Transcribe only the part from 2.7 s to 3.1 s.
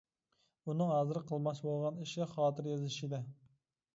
يېزىش